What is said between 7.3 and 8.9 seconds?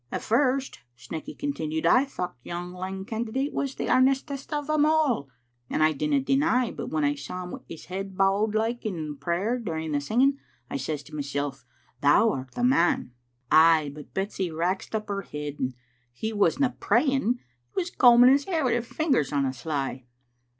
him wi' his head bowed like